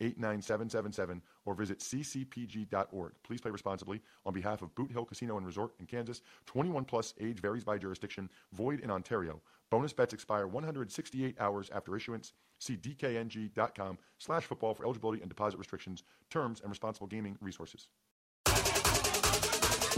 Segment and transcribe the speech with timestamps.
[0.00, 3.12] 89777 or visit ccpg.org.
[3.22, 6.22] Please play responsibly on behalf of Boot Hill Casino and Resort in Kansas.
[6.46, 8.28] 21 plus age varies by jurisdiction.
[8.52, 9.40] Void in Ontario.
[9.70, 12.32] Bonus bets expire 168 hours after issuance.
[12.58, 17.88] See dkng.com slash football for eligibility and deposit restrictions, terms, and responsible gaming resources.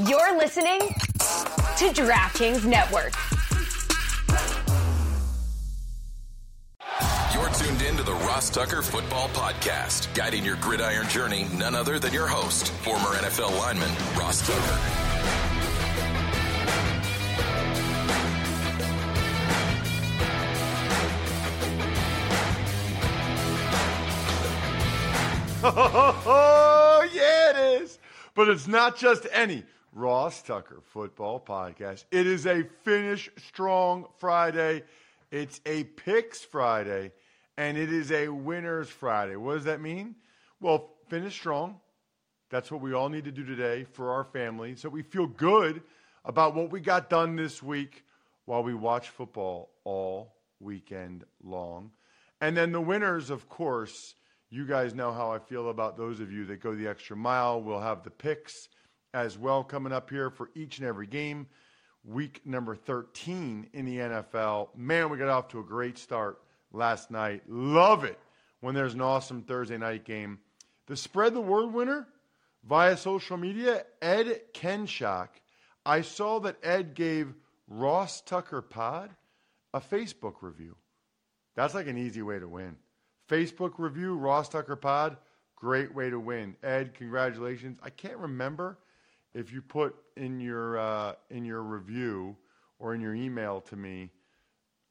[0.09, 3.13] You're listening to DraftKings Network.
[7.87, 11.99] You're tuned in to the Ross Tucker Football Podcast, guiding your gridiron journey, none other
[12.01, 15.03] than your host, former NFL lineman, Ross Tucker.
[26.29, 27.99] Oh, yeah, it is.
[28.35, 32.05] But it's not just any Ross Tucker football podcast.
[32.13, 34.85] It is a finish strong Friday.
[35.33, 37.13] It's a picks Friday,
[37.57, 39.37] and it is a winners Friday.
[39.37, 40.17] What does that mean?
[40.61, 41.81] Well, finish strong.
[42.51, 45.83] That's what we all need to do today for our family so we feel good
[46.25, 48.05] about what we got done this week
[48.45, 51.91] while we watch football all weekend long.
[52.41, 54.15] And then the winners, of course,
[54.51, 57.61] you guys know how I feel about those of you that go the extra mile.
[57.61, 58.69] We'll have the picks
[59.13, 61.47] as well coming up here for each and every game.
[62.05, 64.69] Week number 13 in the NFL.
[64.77, 66.39] Man, we got off to a great start
[66.73, 67.43] last night.
[67.49, 68.19] Love it
[68.61, 70.39] when there's an awesome Thursday night game.
[70.87, 72.07] The spread the word winner
[72.65, 75.29] via social media, Ed Kenshock.
[75.85, 77.35] I saw that Ed gave
[77.69, 79.11] Ross Tucker Pod
[79.73, 80.77] a Facebook review.
[81.55, 82.77] That's like an easy way to win.
[83.29, 85.17] Facebook review, Ross Tucker Pod,
[85.57, 86.57] great way to win.
[86.63, 87.79] Ed, congratulations.
[87.83, 88.79] I can't remember
[89.35, 92.37] if you put in your uh, in your review
[92.79, 94.11] or in your email to me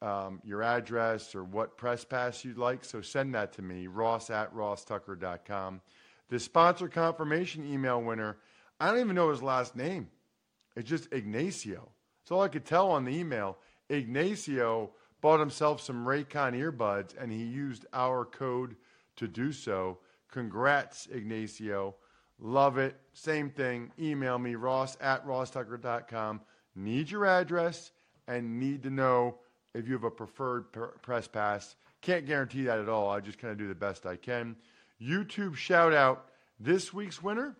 [0.01, 2.83] um, your address or what press pass you'd like.
[2.85, 5.81] So send that to me, ross at rosstucker.com.
[6.29, 8.37] The sponsor confirmation email winner,
[8.79, 10.09] I don't even know his last name.
[10.75, 11.89] It's just Ignacio.
[12.21, 13.57] That's all I could tell on the email.
[13.89, 14.91] Ignacio
[15.21, 18.75] bought himself some Raycon earbuds and he used our code
[19.17, 19.99] to do so.
[20.31, 21.95] Congrats, Ignacio.
[22.39, 22.99] Love it.
[23.13, 23.91] Same thing.
[23.99, 26.41] Email me, ross at rosstucker.com.
[26.75, 27.91] Need your address
[28.27, 29.37] and need to know
[29.75, 30.65] if you have a preferred
[31.01, 31.75] press pass.
[32.01, 33.09] Can't guarantee that at all.
[33.09, 34.55] I just kind of do the best I can.
[35.01, 37.57] YouTube shout out this week's winner,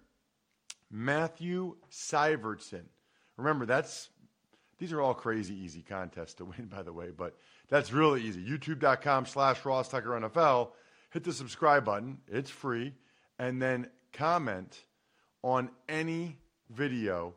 [0.90, 2.84] Matthew Syvertson.
[3.38, 4.10] Remember, that's
[4.78, 7.38] these are all crazy easy contests to win, by the way, but
[7.70, 8.44] that's really easy.
[8.44, 10.70] YouTube.com slash Ross Tucker NFL.
[11.12, 12.20] Hit the subscribe button.
[12.28, 12.94] It's free.
[13.40, 14.84] And then comment
[15.44, 16.38] on any
[16.70, 17.34] video.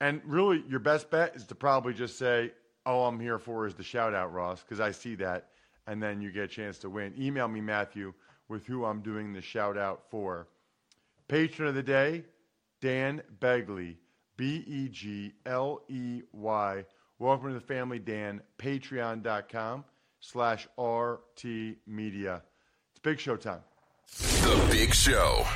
[0.00, 2.52] And really, your best bet is to probably just say,
[2.86, 5.48] All I'm here for is the shout out, Ross, because I see that.
[5.86, 7.14] And then you get a chance to win.
[7.18, 8.14] Email me, Matthew,
[8.48, 10.48] with who I'm doing the shout out for.
[11.28, 12.24] Patron of the day,
[12.80, 13.96] Dan Begley.
[14.36, 16.84] B E G L E Y.
[17.18, 18.42] Welcome to the family, Dan.
[18.58, 19.84] Patreon.com
[20.20, 21.44] slash RT
[21.86, 22.42] Media.
[22.90, 23.60] It's Big Show time.
[24.18, 25.46] The Big Show.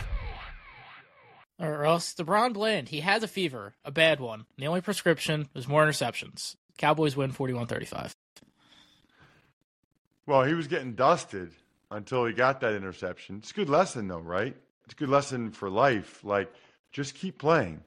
[1.60, 2.14] All right, Ross.
[2.14, 4.46] DaRon Bland, he has a fever, a bad one.
[4.56, 6.54] The only prescription is more interceptions.
[6.78, 8.14] Cowboys win 41 35.
[10.26, 11.50] Well, he was getting dusted
[11.90, 13.36] until he got that interception.
[13.38, 14.56] It's a good lesson, though, right?
[14.84, 16.24] It's a good lesson for life.
[16.24, 16.52] Like,
[16.92, 17.82] just keep playing.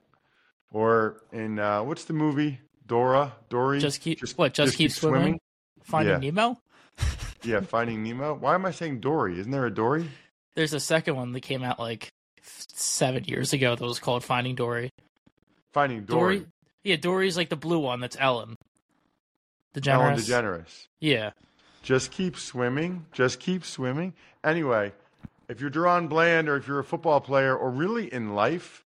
[0.71, 2.59] Or in uh, what's the movie?
[2.85, 3.79] Dora, Dory.
[3.79, 4.53] Just keep just, what?
[4.53, 5.21] Just, just keep, keep, swimming.
[5.21, 5.39] swimming?
[5.83, 6.31] Finding yeah.
[6.31, 6.61] Nemo.
[7.43, 8.33] yeah, Finding Nemo.
[8.33, 9.39] Why am I saying Dory?
[9.39, 10.09] Isn't there a Dory?
[10.55, 12.11] There's a second one that came out like
[12.41, 14.89] seven years ago that was called Finding Dory.
[15.71, 16.39] Finding Dory.
[16.39, 16.47] Dory
[16.83, 17.99] yeah, Dory's like the blue one.
[17.99, 18.55] That's Ellen.
[19.73, 19.87] DeGeneres.
[19.87, 20.87] Ellen DeGeneres.
[20.99, 21.31] Yeah.
[21.83, 23.05] Just keep swimming.
[23.11, 24.13] Just keep swimming.
[24.43, 24.93] Anyway,
[25.49, 28.85] if you're DaRon Bland or if you're a football player or really in life,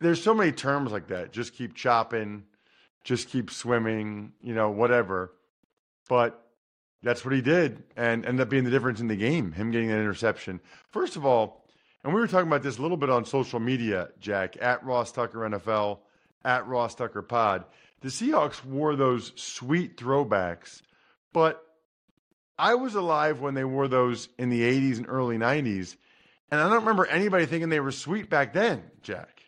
[0.00, 1.32] there's so many terms like that.
[1.32, 2.44] Just keep chopping.
[3.04, 5.32] just keep swimming, you know, whatever.
[6.08, 6.46] But
[7.02, 9.88] that's what he did and ended up being the difference in the game, him getting
[9.88, 10.60] that interception.
[10.90, 11.64] First of all,
[12.04, 15.12] and we were talking about this a little bit on social media, Jack, at Ross
[15.12, 15.98] Tucker NFL,
[16.44, 17.64] at Ross Tucker Pod.
[18.02, 20.82] The Seahawks wore those sweet throwbacks,
[21.32, 21.62] but
[22.58, 25.96] I was alive when they wore those in the 80s and early 90s,
[26.50, 29.42] and I don't remember anybody thinking they were sweet back then, Jack.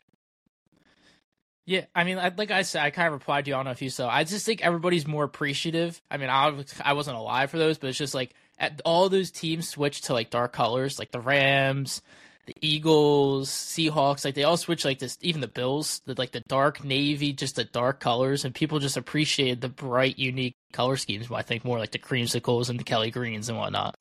[1.67, 3.55] Yeah, I mean, like I said, I kind of replied to you.
[3.55, 4.09] I don't know if you saw.
[4.09, 6.01] I just think everybody's more appreciative.
[6.11, 6.53] I mean, I
[6.85, 10.13] I wasn't alive for those, but it's just like at, all those teams switched to
[10.13, 12.03] like dark colors, like the Rams,
[12.47, 14.25] the Eagles, Seahawks.
[14.25, 15.19] Like they all switched like this.
[15.21, 18.97] Even the Bills, the, like the dark navy, just the dark colors, and people just
[18.97, 21.29] appreciated the bright, unique color schemes.
[21.29, 23.97] But I think more like the creamsicles and the Kelly greens and whatnot.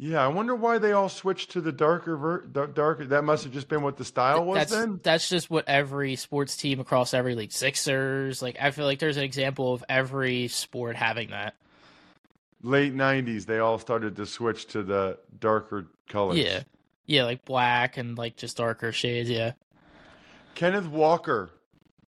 [0.00, 3.04] Yeah, I wonder why they all switched to the darker, ver- darker.
[3.06, 5.00] That must have just been what the style was that's, then.
[5.02, 8.40] That's just what every sports team across every league, Sixers.
[8.40, 11.56] Like I feel like there's an example of every sport having that.
[12.62, 16.38] Late '90s, they all started to switch to the darker colors.
[16.38, 16.62] Yeah,
[17.08, 19.28] yeah, like black and like just darker shades.
[19.28, 19.52] Yeah.
[20.54, 21.50] Kenneth Walker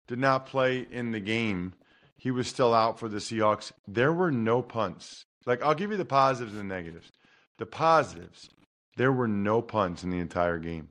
[0.07, 1.73] did not play in the game.
[2.17, 3.73] He was still out for the Seahawks.
[3.89, 5.25] There were no punts.
[5.47, 7.11] Like I'll give you the positives and the negatives.
[7.59, 8.51] The positives,
[8.97, 10.91] there were no punts in the entire game.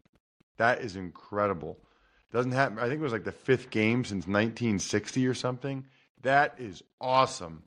[0.57, 1.77] That is incredible.
[2.33, 2.79] Doesn't happen.
[2.79, 5.85] I think it was like the fifth game since 1960 or something.
[6.23, 7.63] That is awesome.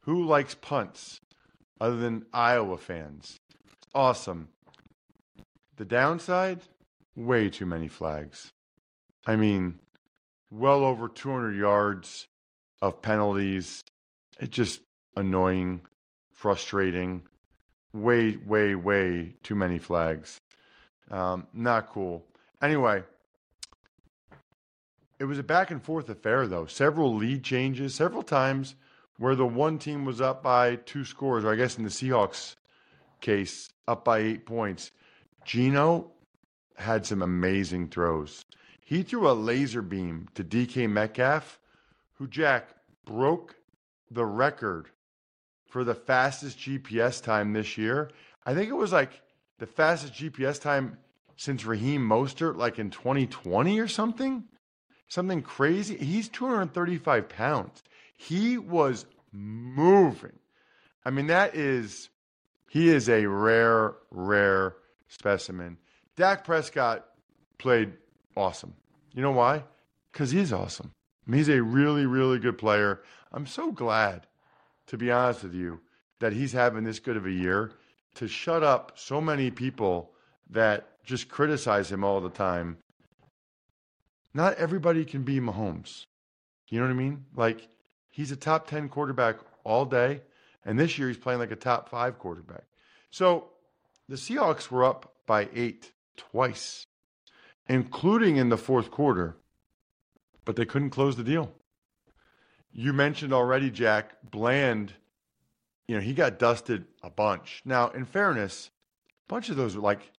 [0.00, 1.20] Who likes punts
[1.80, 3.40] other than Iowa fans?
[3.94, 4.48] Awesome.
[5.76, 6.60] The downside,
[7.16, 8.52] way too many flags.
[9.26, 9.80] I mean,
[10.50, 12.28] well over 200 yards
[12.80, 13.82] of penalties.
[14.38, 14.80] It's just
[15.16, 15.80] annoying,
[16.32, 17.22] frustrating
[17.92, 20.40] way, way, way too many flags.
[21.10, 22.24] Um, not cool.
[22.60, 23.02] Anyway,
[25.18, 26.66] it was a back and forth affair, though.
[26.66, 28.74] Several lead changes, several times
[29.18, 32.56] where the one team was up by two scores, or I guess in the Seahawks
[33.20, 34.90] case, up by eight points.
[35.44, 36.12] Geno
[36.76, 38.44] had some amazing throws.
[38.84, 41.58] He threw a laser beam to DK Metcalf,
[42.14, 42.68] who, Jack,
[43.04, 43.56] broke
[44.10, 44.88] the record
[45.68, 48.10] for the fastest GPS time this year.
[48.46, 49.22] I think it was like
[49.58, 50.98] the fastest GPS time
[51.36, 54.44] since Raheem Mostert, like in 2020 or something.
[55.08, 55.96] Something crazy.
[55.96, 57.82] He's 235 pounds.
[58.16, 60.38] He was moving.
[61.04, 62.08] I mean, that is,
[62.68, 64.76] he is a rare, rare
[65.08, 65.78] specimen.
[66.16, 67.06] Dak Prescott
[67.58, 67.92] played
[68.36, 68.74] awesome.
[69.14, 69.64] You know why?
[70.12, 70.92] Because he's awesome.
[71.30, 73.02] He's a really, really good player.
[73.32, 74.26] I'm so glad,
[74.88, 75.80] to be honest with you,
[76.20, 77.72] that he's having this good of a year
[78.14, 80.12] to shut up so many people
[80.50, 82.78] that just criticize him all the time.
[84.32, 86.06] Not everybody can be Mahomes.
[86.68, 87.24] You know what I mean?
[87.34, 87.68] Like,
[88.10, 90.22] he's a top 10 quarterback all day,
[90.64, 92.64] and this year he's playing like a top five quarterback.
[93.10, 93.50] So
[94.08, 96.86] the Seahawks were up by eight twice,
[97.68, 99.36] including in the fourth quarter,
[100.44, 101.52] but they couldn't close the deal.
[102.72, 104.92] You mentioned already, Jack, Bland,
[105.86, 107.62] you know, he got dusted a bunch.
[107.64, 108.70] Now, in fairness,
[109.28, 110.12] a bunch of those were like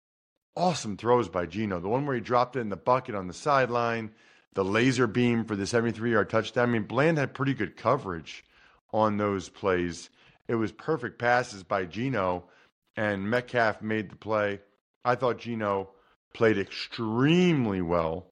[0.56, 1.80] awesome throws by Geno.
[1.80, 4.12] The one where he dropped it in the bucket on the sideline,
[4.54, 6.69] the laser beam for the 73 yard touchdown.
[6.69, 8.44] I mean, Bland had pretty good coverage
[8.92, 10.11] on those plays.
[10.47, 12.44] It was perfect passes by Geno,
[12.96, 14.60] and Metcalf made the play.
[15.04, 15.90] I thought Geno
[16.32, 18.26] played extremely well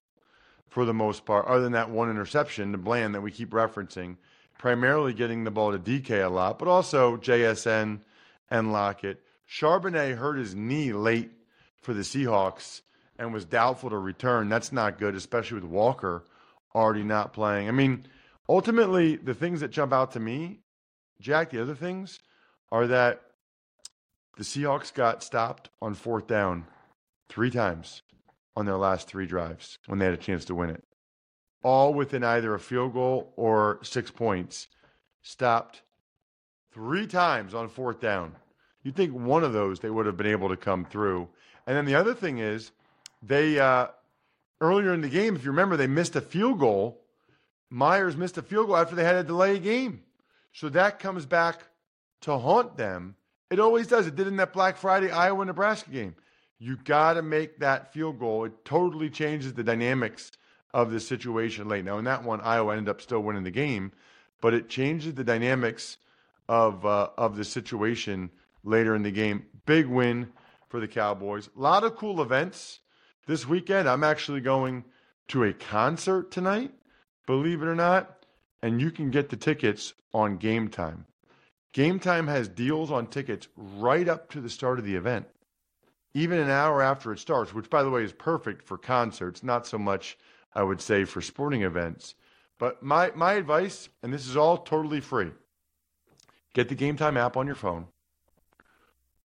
[0.68, 4.16] for the most part, other than that one interception to Bland that we keep referencing,
[4.58, 8.00] primarily getting the ball to DK a lot, but also JSN
[8.50, 9.22] and Lockett.
[9.46, 11.30] Charbonnet hurt his knee late
[11.82, 12.80] for the Seahawks
[13.18, 14.48] and was doubtful to return.
[14.48, 16.24] That's not good, especially with Walker
[16.74, 17.68] already not playing.
[17.68, 18.06] I mean,
[18.48, 20.60] ultimately, the things that jump out to me,
[21.20, 22.18] Jack, the other things
[22.70, 23.20] are that
[24.36, 26.66] the Seahawks got stopped on fourth down
[27.28, 28.02] three times
[28.56, 30.82] on their last three drives when they had a chance to win it.
[31.62, 34.68] All within either a field goal or six points.
[35.22, 35.82] Stopped
[36.72, 38.34] three times on fourth down.
[38.82, 41.28] You'd think one of those they would have been able to come through.
[41.66, 42.72] And then the other thing is,
[43.22, 43.86] they uh,
[44.60, 47.00] earlier in the game, if you remember, they missed a field goal.
[47.70, 50.02] Myers missed a field goal after they had a delay game.
[50.52, 51.60] So that comes back
[52.22, 53.16] to haunt them.
[53.52, 54.06] It always does.
[54.06, 56.14] It did in that Black Friday Iowa Nebraska game.
[56.58, 58.46] You got to make that field goal.
[58.46, 60.32] It totally changes the dynamics
[60.72, 61.84] of the situation late.
[61.84, 63.92] Now, in that one, Iowa ended up still winning the game,
[64.40, 65.98] but it changes the dynamics
[66.48, 68.30] of uh, of the situation
[68.64, 69.44] later in the game.
[69.66, 70.32] Big win
[70.68, 71.50] for the Cowboys.
[71.54, 72.80] A lot of cool events
[73.26, 73.86] this weekend.
[73.88, 74.84] I'm actually going
[75.28, 76.72] to a concert tonight,
[77.26, 78.24] believe it or not.
[78.62, 81.04] and you can get the tickets on Game Time.
[81.72, 85.26] Game Time has deals on tickets right up to the start of the event,
[86.12, 89.66] even an hour after it starts, which, by the way, is perfect for concerts, not
[89.66, 90.18] so much,
[90.54, 92.14] I would say, for sporting events.
[92.58, 95.30] But my, my advice, and this is all totally free
[96.54, 97.86] get the Game Time app on your phone,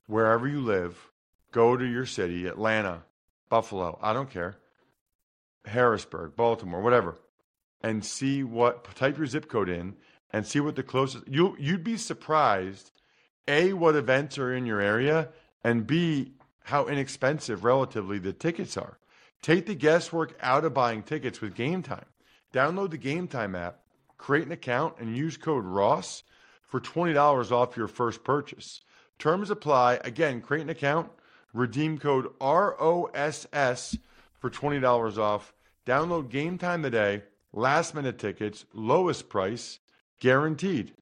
[0.06, 1.10] wherever you live,
[1.50, 3.02] go to your city, Atlanta,
[3.48, 4.56] Buffalo, I don't care,
[5.64, 7.16] Harrisburg, Baltimore, whatever,
[7.82, 9.96] and see what, type your zip code in
[10.32, 12.90] and see what the closest, you, you'd be surprised,
[13.48, 15.28] A, what events are in your area,
[15.64, 16.32] and B,
[16.64, 18.98] how inexpensive relatively the tickets are.
[19.42, 22.06] Take the guesswork out of buying tickets with Game Time.
[22.52, 23.80] Download the Game Time app,
[24.18, 26.24] create an account, and use code ROSS
[26.66, 28.80] for $20 off your first purchase.
[29.18, 30.00] Terms apply.
[30.04, 31.10] Again, create an account,
[31.52, 33.96] redeem code ROSS
[34.38, 35.54] for $20 off.
[35.86, 37.22] Download Game Time today.
[37.52, 39.78] Last minute tickets, lowest price,
[40.20, 40.92] guaranteed.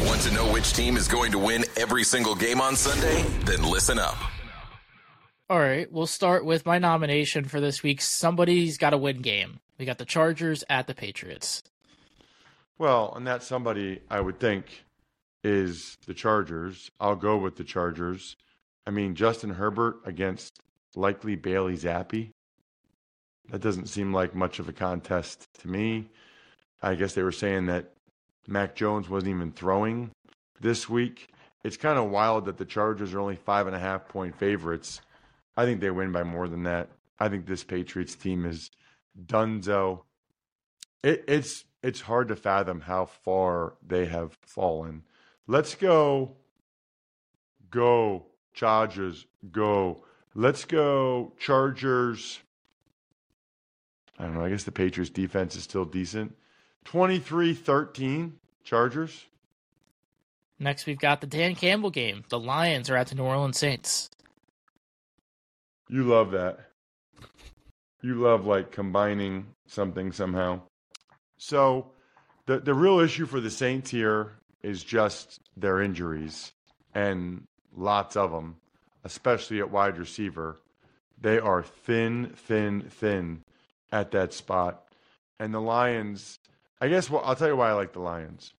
[0.00, 3.22] Want to know which team is going to win every single game on Sunday?
[3.44, 4.16] Then listen up.
[5.48, 8.00] All right, we'll start with my nomination for this week.
[8.00, 9.58] Somebody's got to win game.
[9.78, 11.62] We got the Chargers at the Patriots.
[12.78, 14.84] Well, and that somebody I would think
[15.42, 16.90] is the Chargers.
[17.00, 18.36] I'll go with the Chargers.
[18.86, 20.60] I mean, Justin Herbert against
[20.94, 22.30] likely Bailey Zappe.
[23.50, 26.08] That doesn't seem like much of a contest to me.
[26.82, 27.92] I guess they were saying that
[28.46, 30.10] Mac Jones wasn't even throwing
[30.60, 31.32] this week.
[31.62, 35.00] It's kind of wild that the Chargers are only five and a half point favorites.
[35.56, 36.88] I think they win by more than that.
[37.18, 38.70] I think this Patriots team is
[39.26, 40.00] dunzo.
[41.02, 45.02] It, it's it's hard to fathom how far they have fallen.
[45.46, 46.36] Let's go,
[47.70, 50.04] go Chargers, go.
[50.34, 52.40] Let's go Chargers.
[54.18, 54.44] I don't know.
[54.44, 56.36] I guess the Patriots defense is still decent.
[56.84, 58.34] 23 13,
[58.64, 59.26] Chargers.
[60.58, 62.24] Next, we've got the Dan Campbell game.
[62.28, 64.10] The Lions are at the New Orleans Saints.
[65.88, 66.60] You love that.
[68.02, 70.60] You love like combining something somehow.
[71.38, 71.92] So
[72.46, 74.32] the the real issue for the Saints here
[74.62, 76.52] is just their injuries
[76.94, 78.56] and lots of them,
[79.04, 80.58] especially at wide receiver.
[81.20, 83.42] They are thin, thin, thin
[83.92, 84.84] at that spot.
[85.38, 86.38] And the Lions,
[86.80, 88.54] I guess well, I'll tell you why I like the Lions.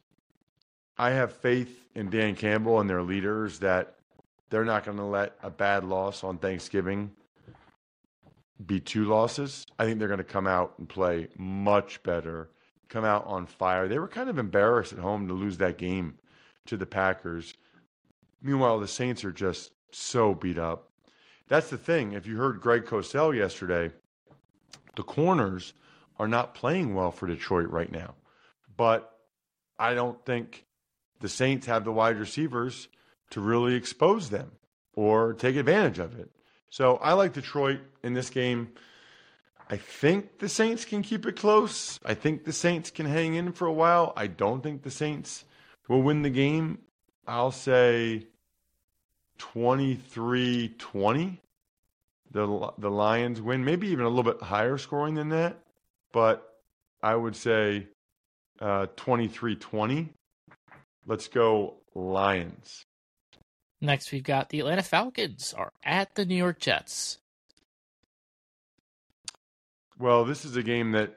[0.97, 3.95] I have faith in Dan Campbell and their leaders that
[4.49, 7.11] they're not going to let a bad loss on Thanksgiving
[8.65, 9.65] be two losses.
[9.79, 12.49] I think they're going to come out and play much better
[12.91, 13.87] come out on fire.
[13.87, 16.15] They were kind of embarrassed at home to lose that game
[16.65, 17.55] to the Packers.
[18.41, 20.89] Meanwhile, the Saints are just so beat up.
[21.47, 22.11] That's the thing.
[22.11, 23.91] If you heard Greg Cosell yesterday,
[24.95, 25.73] the corners
[26.21, 28.13] are not playing well for Detroit right now.
[28.77, 29.11] But
[29.79, 30.65] I don't think
[31.19, 32.89] the Saints have the wide receivers
[33.31, 34.51] to really expose them
[34.93, 36.29] or take advantage of it.
[36.69, 38.69] So I like Detroit in this game.
[39.67, 41.99] I think the Saints can keep it close.
[42.05, 44.13] I think the Saints can hang in for a while.
[44.15, 45.43] I don't think the Saints
[45.87, 46.77] will win the game.
[47.25, 48.27] I'll say
[49.39, 51.41] 23 20.
[52.29, 55.57] The, the Lions win, maybe even a little bit higher scoring than that,
[56.11, 56.47] but
[57.01, 57.87] I would say
[58.59, 60.09] uh, 23 20.
[61.07, 62.85] Let's go, Lions.
[63.81, 67.17] Next, we've got the Atlanta Falcons are at the New York Jets.
[69.97, 71.15] Well, this is a game that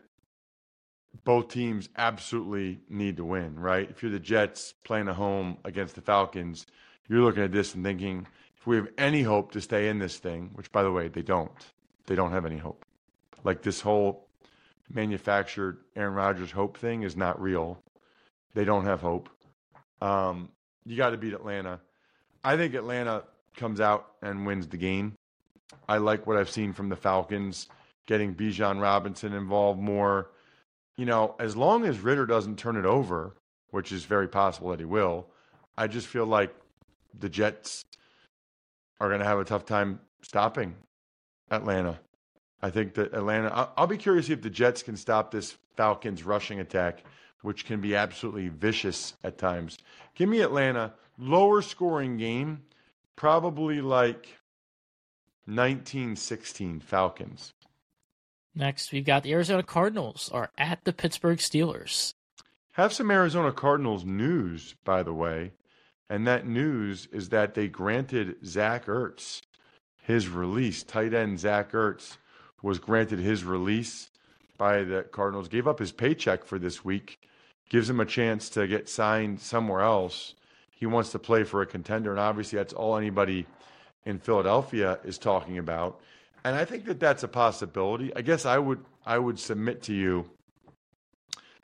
[1.25, 3.89] both teams absolutely need to win, right?
[3.89, 6.67] If you're the Jets playing at home against the Falcons,
[7.09, 10.19] you're looking at this and thinking, if we have any hope to stay in this
[10.19, 11.53] thing, which by the way, they don't.
[12.07, 12.85] They don't have any hope.
[13.45, 14.29] Like this whole
[14.91, 17.83] manufactured Aaron Rodgers hope thing is not real.
[18.55, 19.29] They don't have hope.
[20.01, 20.51] Um,
[20.85, 21.81] you got to beat Atlanta.
[22.43, 23.25] I think Atlanta
[23.57, 25.15] comes out and wins the game.
[25.89, 27.69] I like what I've seen from the Falcons
[28.07, 30.31] getting Bijan Robinson involved more.
[30.97, 33.35] You know, as long as Ridder doesn't turn it over,
[33.71, 35.27] which is very possible that he will,
[35.77, 36.55] I just feel like
[37.19, 37.85] the Jets
[39.01, 40.77] are going to have a tough time stopping
[41.51, 41.99] Atlanta.
[42.65, 46.61] I think that Atlanta, I'll be curious if the Jets can stop this Falcons rushing
[46.61, 47.05] attack,
[47.43, 49.77] which can be absolutely vicious at times.
[50.15, 52.63] Give me Atlanta, lower scoring game,
[53.17, 54.39] probably like
[55.45, 57.53] 1916 Falcons.
[58.55, 62.15] Next, we've got the Arizona Cardinals are at the Pittsburgh Steelers.
[62.73, 65.53] Have some Arizona Cardinals news, by the way.
[66.09, 69.43] And that news is that they granted Zach Ertz
[70.01, 70.83] his release.
[70.83, 72.17] Tight end Zach Ertz
[72.65, 74.09] was granted his release
[74.57, 77.19] by the Cardinals, gave up his paycheck for this week
[77.69, 80.35] gives him a chance to get signed somewhere else.
[80.71, 83.47] He wants to play for a contender, and obviously that's all anybody
[84.05, 86.01] in Philadelphia is talking about.
[86.45, 88.15] And I think that that's a possibility.
[88.15, 90.31] I guess I would I would submit to you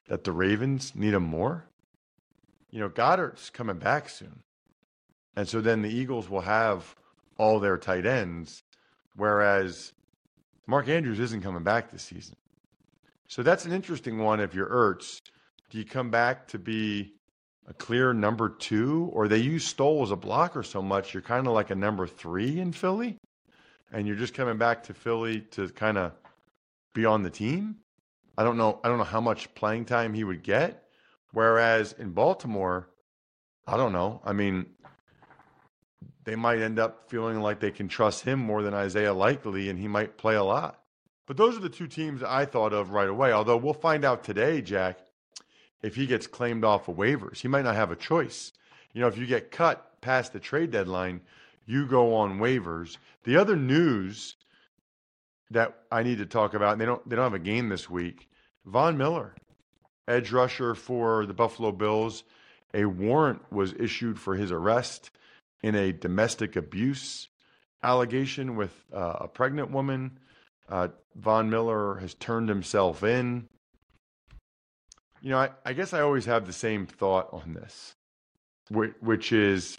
[0.09, 1.67] that the Ravens need him more.
[2.71, 4.43] You know, Goedert's coming back soon.
[5.37, 6.95] And so then the Eagles will have
[7.37, 8.63] all their tight ends,
[9.17, 9.93] whereas
[10.71, 12.37] Mark Andrews isn't coming back this season.
[13.27, 15.21] So that's an interesting one if you're Ertz.
[15.69, 17.15] Do you come back to be
[17.67, 21.49] a clear number two, or they use Stoll as a blocker so much, you're kind
[21.49, 23.19] of like a number three in Philly,
[23.93, 26.13] and you're just coming back to Philly to kind of
[26.95, 27.75] be on the team?
[28.39, 28.79] I don't know.
[28.85, 30.85] I don't know how much playing time he would get.
[31.33, 32.89] Whereas in Baltimore,
[33.67, 34.21] I don't know.
[34.25, 34.67] I mean,
[36.25, 39.79] they might end up feeling like they can trust him more than Isaiah Likely, and
[39.79, 40.81] he might play a lot.
[41.27, 43.33] But those are the two teams I thought of right away.
[43.33, 44.99] Although we'll find out today, Jack,
[45.83, 47.41] if he gets claimed off of waivers.
[47.41, 48.53] He might not have a choice.
[48.93, 51.21] You know, if you get cut past the trade deadline,
[51.67, 52.97] you go on waivers.
[53.25, 54.37] The other news
[55.51, 57.89] that I need to talk about, and they don't they don't have a game this
[57.89, 58.29] week.
[58.65, 59.35] Von Miller,
[60.07, 62.25] edge rusher for the Buffalo Bills,
[62.75, 65.11] a warrant was issued for his arrest
[65.63, 67.29] in a domestic abuse
[67.83, 70.19] allegation with uh, a pregnant woman.
[70.69, 73.49] Uh, Von Miller has turned himself in.
[75.21, 77.95] You know, I, I, guess I always have the same thought on this,
[78.71, 79.77] which, which is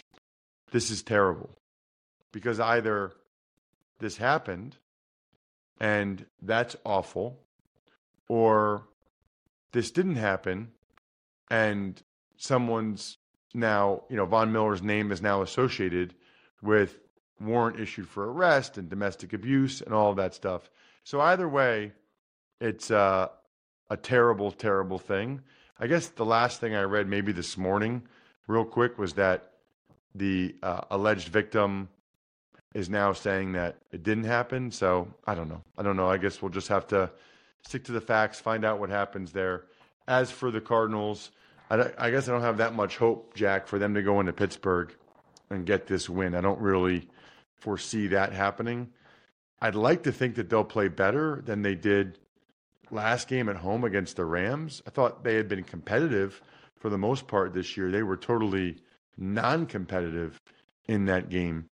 [0.70, 1.58] this is terrible
[2.32, 3.12] because either
[3.98, 4.76] this happened
[5.80, 7.40] and that's awful,
[8.28, 8.84] or
[9.72, 10.70] this didn't happen
[11.50, 12.00] and
[12.36, 13.18] someone's
[13.54, 16.14] now, you know, Von Miller's name is now associated
[16.62, 16.98] with
[17.40, 20.70] warrant issued for arrest and domestic abuse and all of that stuff.
[21.04, 21.92] So either way,
[22.60, 23.28] it's uh,
[23.90, 25.42] a terrible, terrible thing.
[25.78, 28.02] I guess the last thing I read, maybe this morning,
[28.46, 29.50] real quick, was that
[30.14, 31.88] the uh, alleged victim
[32.74, 34.70] is now saying that it didn't happen.
[34.70, 35.62] So I don't know.
[35.76, 36.08] I don't know.
[36.08, 37.10] I guess we'll just have to
[37.62, 39.64] stick to the facts, find out what happens there.
[40.06, 41.30] As for the Cardinals,
[41.80, 44.32] I, I guess I don't have that much hope, Jack, for them to go into
[44.32, 44.94] Pittsburgh
[45.50, 46.34] and get this win.
[46.34, 47.08] I don't really
[47.54, 48.90] foresee that happening.
[49.60, 52.18] I'd like to think that they'll play better than they did
[52.90, 54.82] last game at home against the Rams.
[54.86, 56.42] I thought they had been competitive
[56.76, 57.90] for the most part this year.
[57.90, 58.76] They were totally
[59.16, 60.40] non competitive
[60.86, 61.68] in that game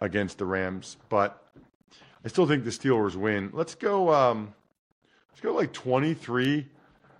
[0.00, 1.50] against the Rams, but
[2.24, 3.50] I still think the Steelers win.
[3.52, 4.54] Let's go um,
[5.30, 6.66] let's go like 23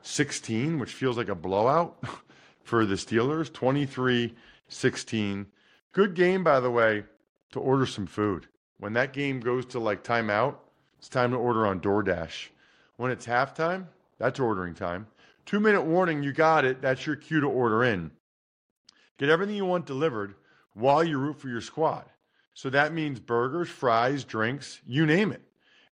[0.03, 2.03] 16, which feels like a blowout
[2.63, 3.53] for the Steelers.
[3.53, 4.35] 23
[4.69, 5.47] 16.
[5.93, 7.05] Good game, by the way,
[7.53, 8.47] to order some food.
[8.79, 10.57] When that game goes to like timeout,
[10.99, 12.49] it's time to order on DoorDash.
[12.97, 13.87] When it's halftime,
[14.19, 15.07] that's ordering time.
[15.47, 16.81] Two minute warning, you got it.
[16.81, 18.13] That's your cue to order in.
[19.19, 20.35] Get everything you want delivered
[20.75, 22.05] while you root for your squad.
[22.55, 25.43] So that means burgers, fries, drinks, you name it.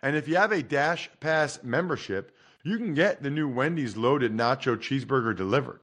[0.02, 2.33] And if you have a Dash Pass membership,
[2.64, 5.80] you can get the new Wendy's loaded nacho cheeseburger delivered.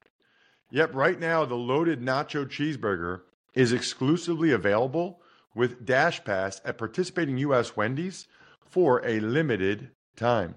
[0.70, 3.20] Yep, right now the loaded nacho cheeseburger
[3.54, 5.20] is exclusively available
[5.54, 7.76] with Dash Pass at participating U.S.
[7.76, 8.26] Wendy's
[8.68, 10.56] for a limited time.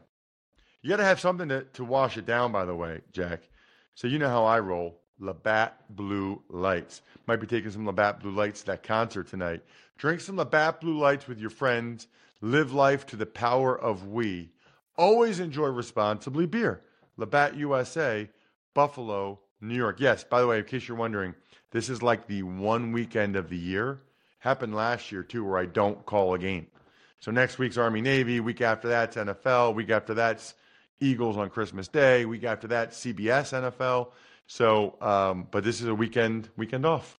[0.81, 3.41] You got to have something to, to wash it down, by the way, Jack.
[3.93, 5.01] So you know how I roll.
[5.19, 7.01] Labatt Blue Lights.
[7.27, 9.63] Might be taking some Labatt Blue Lights to that concert tonight.
[9.97, 12.07] Drink some Labatt Blue Lights with your friends.
[12.41, 14.51] Live life to the power of we.
[14.97, 16.81] Always enjoy responsibly beer.
[17.17, 18.29] Labatt USA,
[18.73, 19.99] Buffalo, New York.
[19.99, 21.33] Yes, by the way, in case you're wondering,
[21.71, 24.01] this is like the one weekend of the year.
[24.39, 26.67] Happened last year too, where I don't call a game.
[27.19, 28.39] So next week's Army Navy.
[28.39, 29.73] Week after that's NFL.
[29.75, 30.53] Week after that's
[30.99, 32.25] Eagles on Christmas Day.
[32.25, 34.09] Week after that CBS NFL.
[34.47, 37.17] So, um, but this is a weekend weekend off.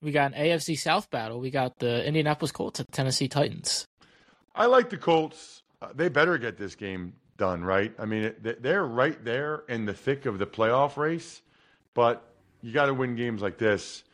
[0.00, 1.40] We got an AFC South battle.
[1.40, 3.88] We got the Indianapolis Colts at Tennessee Titans.
[4.54, 7.92] I like the Colts uh, they better get this game done, right?
[7.98, 11.42] I mean, they're right there in the thick of the playoff race,
[11.94, 14.04] but you got to win games like this.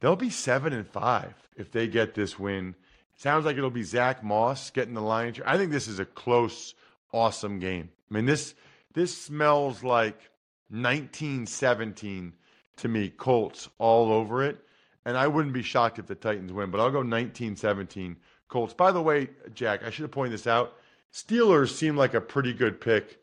[0.00, 2.74] They'll be seven and five if they get this win.
[3.16, 5.34] Sounds like it'll be Zach Moss getting the line.
[5.44, 6.74] I think this is a close,
[7.12, 7.90] awesome game.
[8.10, 8.54] I mean, this
[8.94, 10.30] this smells like
[10.70, 12.32] 1917
[12.78, 14.58] to me, Colts all over it.
[15.04, 18.16] And I wouldn't be shocked if the Titans win, but I'll go 1917
[18.48, 18.74] Colts.
[18.74, 20.74] By the way, Jack, I should have pointed this out.
[21.12, 23.18] Steelers seem like a pretty good pick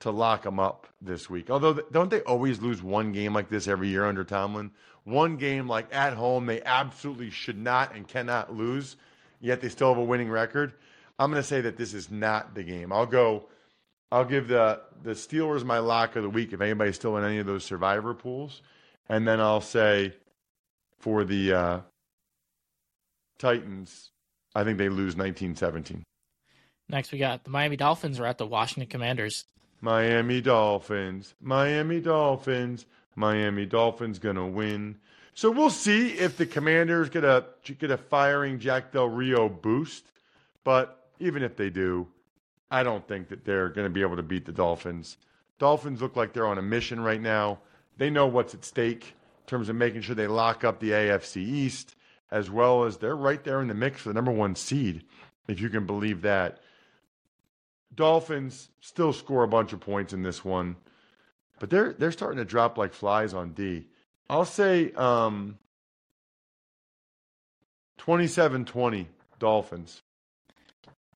[0.00, 1.50] to lock them up this week.
[1.50, 4.70] Although, don't they always lose one game like this every year under Tomlin?
[5.04, 8.96] One game like at home they absolutely should not and cannot lose,
[9.40, 10.74] yet they still have a winning record.
[11.18, 12.92] I'm going to say that this is not the game.
[12.92, 13.48] I'll go
[14.12, 17.38] I'll give the the Steelers my lock of the week if anybody's still in any
[17.38, 18.60] of those survivor pools,
[19.08, 20.14] and then I'll say
[20.98, 21.80] for the uh,
[23.38, 24.10] Titans,
[24.54, 26.02] I think they lose 19-17.
[26.92, 29.46] Next, we got the Miami Dolphins are at the Washington Commanders.
[29.80, 34.98] Miami Dolphins, Miami Dolphins, Miami Dolphins gonna win.
[35.34, 37.46] So we'll see if the Commanders get a
[37.78, 40.04] get a firing Jack Del Rio boost,
[40.62, 42.06] but even if they do,
[42.70, 45.16] I don't think that they're going to be able to beat the Dolphins.
[45.58, 47.60] Dolphins look like they're on a mission right now.
[47.96, 51.36] They know what's at stake in terms of making sure they lock up the AFC
[51.36, 51.94] East,
[52.30, 55.04] as well as they're right there in the mix for the number one seed,
[55.48, 56.60] if you can believe that.
[57.94, 60.76] Dolphins still score a bunch of points in this one,
[61.58, 63.86] but they're they're starting to drop like flies on D.
[64.30, 65.58] I'll say um,
[68.00, 69.06] 27-20
[69.38, 70.02] Dolphins.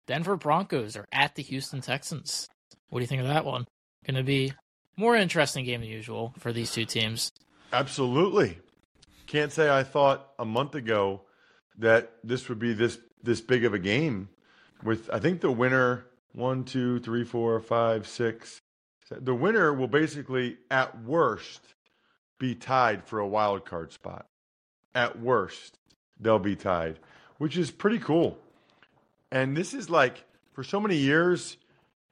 [0.06, 2.48] Denver Broncos are at the Houston Texans.
[2.90, 3.66] What do you think of that one?
[4.06, 4.52] Going to be
[4.96, 7.30] more interesting game than usual for these two teams.
[7.72, 8.58] Absolutely.
[9.26, 11.22] Can't say I thought a month ago
[11.78, 14.28] that this would be this this big of a game.
[14.84, 18.60] With I think the winner one, two, three, four, five, six.
[19.10, 21.62] The winner will basically, at worst,
[22.38, 24.26] be tied for a wild card spot.
[24.94, 25.78] At worst,
[26.20, 26.98] they'll be tied,
[27.38, 28.38] which is pretty cool.
[29.32, 31.56] And this is like for so many years,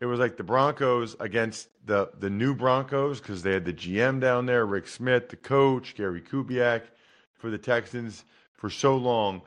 [0.01, 4.21] it was like the Broncos against the the new Broncos because they had the GM
[4.21, 6.83] down there, Rick Smith, the coach, Gary Kubiak
[7.35, 9.43] for the Texans for so long.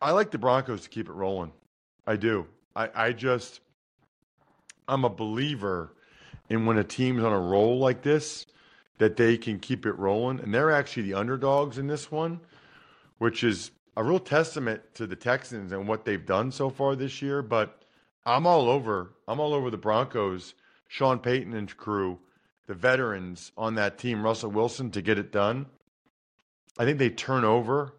[0.00, 1.52] I like the Broncos to keep it rolling.
[2.06, 2.46] I do.
[2.74, 3.60] I, I just
[4.88, 5.94] I'm a believer
[6.48, 8.46] in when a team's on a roll like this
[8.98, 10.40] that they can keep it rolling.
[10.40, 12.40] And they're actually the underdogs in this one,
[13.18, 17.22] which is a real testament to the Texans and what they've done so far this
[17.22, 17.42] year.
[17.42, 17.82] But
[18.24, 19.14] I'm all over.
[19.26, 20.54] I'm all over the Broncos,
[20.88, 22.18] Sean Payton and crew,
[22.66, 25.66] the veterans on that team, Russell Wilson to get it done.
[26.78, 27.94] I think they turn over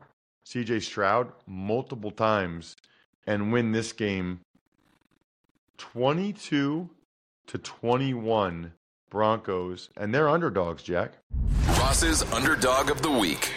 [0.46, 2.76] CJ Stroud multiple times
[3.28, 4.40] and win this game
[5.91, 6.89] 22
[7.48, 8.74] to 21
[9.10, 11.12] Broncos and they're underdogs, Jack.
[11.67, 13.54] Ross's underdog of the week.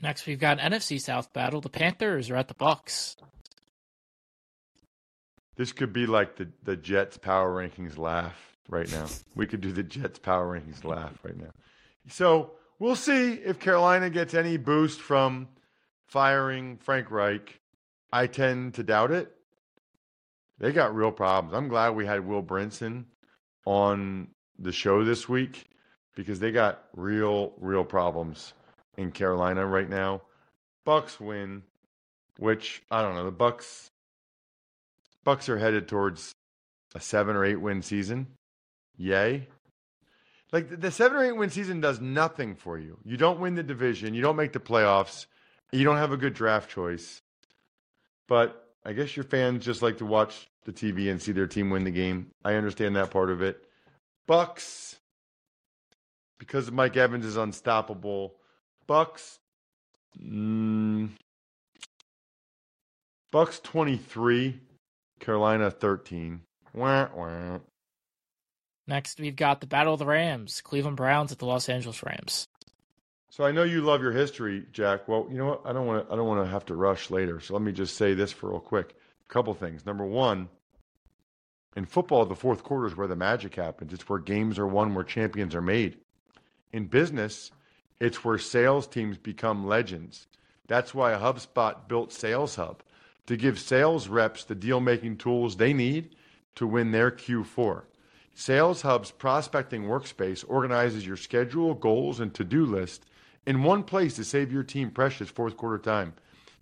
[0.00, 1.60] Next, we've got NFC South battle.
[1.60, 3.16] The Panthers are at the Bucks.
[5.56, 9.06] This could be like the, the Jets power rankings laugh right now.
[9.34, 11.50] we could do the Jets power rankings laugh right now.
[12.08, 15.48] So we'll see if Carolina gets any boost from
[16.06, 17.60] firing Frank Reich.
[18.12, 19.34] I tend to doubt it.
[20.58, 21.56] They got real problems.
[21.56, 23.04] I'm glad we had Will Brinson
[23.64, 25.66] on the show this week
[26.16, 28.54] because they got real, real problems
[28.96, 30.22] in Carolina right now.
[30.84, 31.62] Bucks win,
[32.38, 33.24] which I don't know.
[33.24, 33.90] The Bucks
[35.24, 36.34] Bucks are headed towards
[36.94, 38.26] a seven or eight win season.
[38.96, 39.46] Yay.
[40.52, 42.98] Like the seven or eight win season does nothing for you.
[43.04, 45.26] You don't win the division, you don't make the playoffs,
[45.70, 47.20] you don't have a good draft choice.
[48.26, 51.68] But I guess your fans just like to watch the TV and see their team
[51.68, 52.30] win the game.
[52.42, 53.62] I understand that part of it.
[54.26, 54.96] Bucks,
[56.38, 58.36] because Mike Evans is unstoppable.
[58.86, 59.40] Bucks,
[60.18, 61.10] mm,
[63.30, 64.58] Bucks twenty three,
[65.20, 66.40] Carolina thirteen.
[66.72, 67.58] Wah, wah.
[68.86, 70.62] Next, we've got the Battle of the Rams.
[70.62, 72.48] Cleveland Browns at the Los Angeles Rams.
[73.30, 75.06] So I know you love your history, Jack.
[75.06, 75.62] Well, you know what?
[75.64, 76.12] I don't want to.
[76.12, 77.40] I don't want to have to rush later.
[77.40, 78.94] So let me just say this for real quick.
[79.28, 79.84] A couple things.
[79.84, 80.48] Number one,
[81.76, 83.92] in football, the fourth quarter is where the magic happens.
[83.92, 85.98] It's where games are won, where champions are made.
[86.72, 87.50] In business,
[88.00, 90.26] it's where sales teams become legends.
[90.66, 92.82] That's why HubSpot built Sales Hub
[93.26, 96.14] to give sales reps the deal making tools they need
[96.54, 97.82] to win their Q4.
[98.34, 103.04] Sales Hub's prospecting workspace organizes your schedule, goals, and to do list
[103.48, 106.12] in one place to save your team precious fourth quarter time.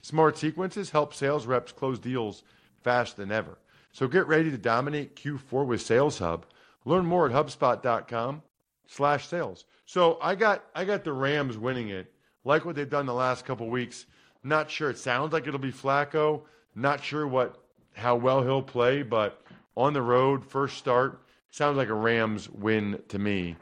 [0.03, 2.45] Smart sequences help sales reps close deals
[2.85, 3.59] faster than ever.
[3.91, 6.47] So get ready to dominate Q4 with Sales Hub.
[6.85, 8.41] Learn more at HubSpot.com
[8.87, 9.65] slash sales.
[9.85, 12.13] So I got I got the Rams winning it.
[12.45, 14.07] Like what they've done the last couple weeks.
[14.45, 14.91] Not sure.
[14.91, 16.43] It sounds like it'll be Flacco.
[16.77, 17.59] Not sure what
[17.95, 19.43] how well he'll play, but
[19.77, 21.21] on the road, first start,
[21.51, 23.57] sounds like a Rams win to me.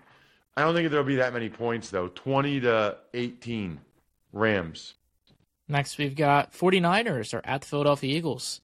[0.57, 2.09] I don't think there'll be that many points though.
[2.09, 3.81] 20 to 18
[4.33, 4.95] Rams.
[5.69, 8.61] Next, we've got 49ers are at the Philadelphia Eagles.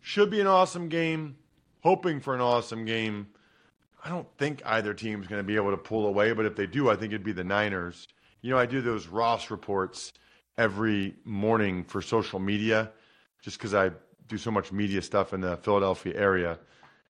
[0.00, 1.36] Should be an awesome game.
[1.82, 3.28] Hoping for an awesome game.
[4.04, 6.66] I don't think either team's going to be able to pull away, but if they
[6.66, 8.08] do, I think it'd be the Niners.
[8.40, 10.12] You know, I do those Ross reports
[10.56, 12.90] every morning for social media
[13.42, 13.90] just because I
[14.26, 16.58] do so much media stuff in the Philadelphia area.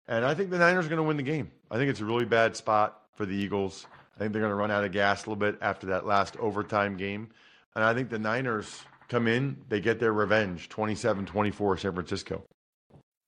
[0.08, 1.50] And I think the Niners are going to win the game.
[1.70, 3.86] I think it's a really bad spot for the Eagles.
[4.16, 6.36] I think they're going to run out of gas a little bit after that last
[6.38, 7.28] overtime game.
[7.74, 12.44] And I think the Niners come in, they get their revenge 27 24 San Francisco.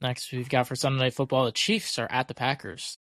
[0.01, 2.99] Next, we've got for Sunday Night Football, the Chiefs are at the Packers.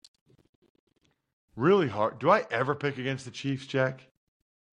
[1.57, 2.19] Really hard.
[2.19, 4.07] Do I ever pick against the Chiefs, Jack?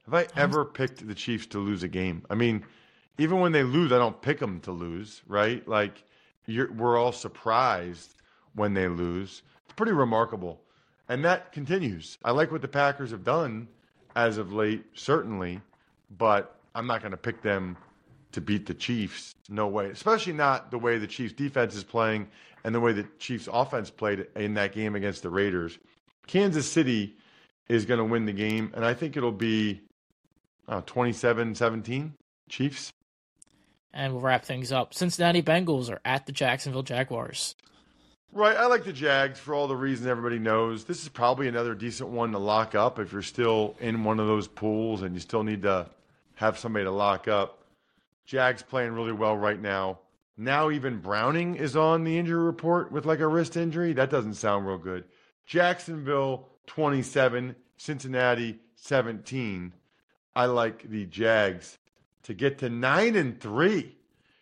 [0.06, 2.26] Have I ever picked the Chiefs to lose a game?
[2.30, 2.64] I mean,
[3.18, 5.68] even when they lose, I don't pick them to lose, right?
[5.68, 6.04] Like,
[6.48, 8.16] we're all surprised
[8.56, 9.44] when they lose.
[9.66, 10.62] It's pretty remarkable.
[11.12, 12.18] And that continues.
[12.24, 13.68] I like what the Packers have done
[14.16, 15.60] as of late, certainly,
[16.18, 17.76] but I'm not going to pick them
[18.32, 19.36] to beat the Chiefs.
[19.50, 19.88] No way.
[19.88, 22.30] Especially not the way the Chiefs defense is playing
[22.64, 25.78] and the way the Chiefs offense played in that game against the Raiders.
[26.28, 27.18] Kansas City
[27.68, 29.82] is going to win the game, and I think it'll be
[30.86, 32.14] 27 17
[32.48, 32.94] Chiefs.
[33.94, 34.94] And we'll wrap things up.
[34.94, 37.58] Cincinnati Bengals are at the Jacksonville Jaguars.
[38.34, 38.56] Right.
[38.56, 40.86] I like the Jags for all the reasons everybody knows.
[40.86, 44.28] This is probably another decent one to lock up if you're still in one of
[44.28, 45.88] those pools and you still need to
[46.36, 47.66] have somebody to lock up.
[48.26, 50.00] Jags playing really well right now.
[50.38, 53.92] Now even Browning is on the injury report with like a wrist injury.
[53.92, 55.04] That doesn't sound real good.
[55.46, 59.74] Jacksonville 27, Cincinnati 17.
[60.34, 61.78] I like the Jags
[62.24, 63.98] to get to 9 and 3.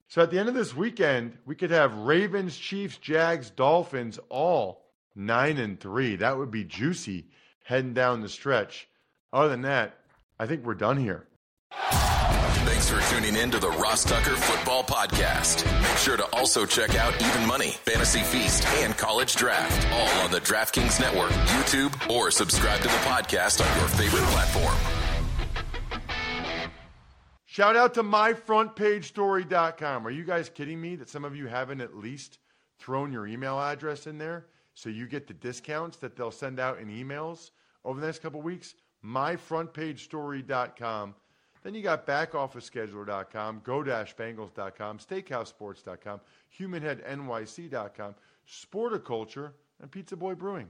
[0.10, 4.82] So at the end of this weekend, we could have Ravens, Chiefs, Jags, Dolphins all
[5.16, 6.16] 9 and 3.
[6.18, 7.28] That would be juicy
[7.64, 8.88] heading down the stretch.
[9.32, 10.00] Other than that,
[10.40, 11.28] I think we're done here.
[11.72, 15.64] Thanks for tuning in to the Ross Tucker Football Podcast.
[15.84, 20.32] Make sure to also check out Even Money, Fantasy Feast, and College Draft, all on
[20.32, 24.99] the DraftKings Network, YouTube, or subscribe to the podcast on your favorite platform.
[27.60, 30.08] Shout out to myfrontpagestory.com.
[30.08, 32.40] Are you guys kidding me that some of you haven't at least
[32.78, 34.46] thrown your email address in there
[34.76, 37.52] so you get the discounts that they'll send out in emails
[37.84, 38.76] over the next couple weeks?
[39.06, 41.16] Myfrontpagestory.com.
[41.62, 46.22] Then you got backofficescheduler.com, go-bangles.com, steakhousesports.com,
[46.58, 48.16] humanheadnyc.com,
[48.50, 50.70] sporticulture, and Pizza Boy Brewing.